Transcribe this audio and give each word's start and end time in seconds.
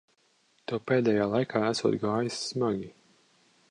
Tev 0.71 0.81
pēdējā 0.93 1.29
laikā 1.35 1.63
esot 1.69 2.01
gājis 2.07 2.43
smagi. 2.51 2.95